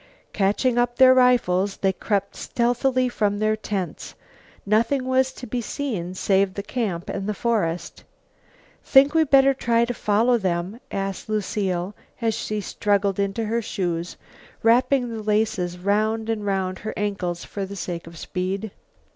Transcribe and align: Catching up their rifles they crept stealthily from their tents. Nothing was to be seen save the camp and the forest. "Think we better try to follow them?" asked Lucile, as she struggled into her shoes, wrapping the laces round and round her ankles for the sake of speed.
Catching 0.33 0.79
up 0.79 0.95
their 0.95 1.13
rifles 1.13 1.77
they 1.77 1.93
crept 1.93 2.35
stealthily 2.35 3.07
from 3.07 3.37
their 3.37 3.55
tents. 3.55 4.15
Nothing 4.65 5.05
was 5.05 5.31
to 5.33 5.45
be 5.45 5.61
seen 5.61 6.15
save 6.15 6.55
the 6.55 6.63
camp 6.63 7.07
and 7.07 7.29
the 7.29 7.35
forest. 7.35 8.03
"Think 8.83 9.13
we 9.13 9.25
better 9.25 9.53
try 9.53 9.85
to 9.85 9.93
follow 9.93 10.39
them?" 10.39 10.79
asked 10.89 11.29
Lucile, 11.29 11.93
as 12.19 12.33
she 12.33 12.61
struggled 12.61 13.19
into 13.19 13.45
her 13.45 13.61
shoes, 13.61 14.17
wrapping 14.63 15.07
the 15.15 15.21
laces 15.21 15.77
round 15.77 16.31
and 16.31 16.47
round 16.47 16.79
her 16.79 16.95
ankles 16.97 17.43
for 17.45 17.63
the 17.67 17.75
sake 17.75 18.07
of 18.07 18.17
speed. 18.17 18.71